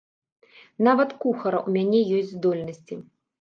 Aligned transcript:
Нават 0.87 1.09
кухара 1.25 1.59
ў 1.67 1.77
мяне 1.77 2.01
ёсць 2.21 2.33
здольнасці. 2.39 2.99